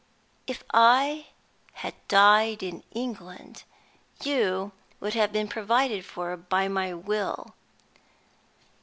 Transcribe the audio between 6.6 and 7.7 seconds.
my will.